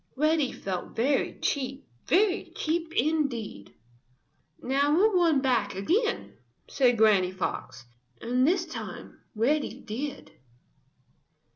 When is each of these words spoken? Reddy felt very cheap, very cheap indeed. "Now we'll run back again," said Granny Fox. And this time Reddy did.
Reddy 0.15 0.51
felt 0.51 0.95
very 0.95 1.33
cheap, 1.41 1.85
very 2.07 2.51
cheap 2.55 2.91
indeed. 2.95 3.75
"Now 4.59 4.95
we'll 4.95 5.13
run 5.13 5.41
back 5.41 5.75
again," 5.75 6.37
said 6.67 6.97
Granny 6.97 7.29
Fox. 7.31 7.85
And 8.19 8.47
this 8.47 8.65
time 8.65 9.19
Reddy 9.35 9.79
did. 9.79 10.31